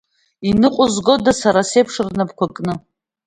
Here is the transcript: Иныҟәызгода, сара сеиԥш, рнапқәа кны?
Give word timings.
Иныҟәызгода, 0.49 1.31
сара 1.41 1.61
сеиԥш, 1.69 1.95
рнапқәа 2.05 2.47
кны? 2.55 2.73